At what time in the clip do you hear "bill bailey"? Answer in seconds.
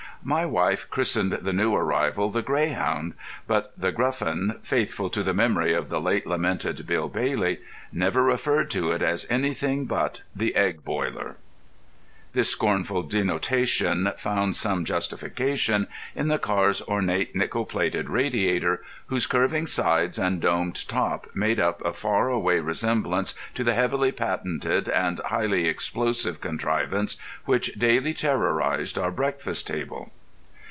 6.85-7.57